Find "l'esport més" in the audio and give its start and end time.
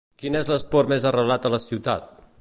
0.51-1.05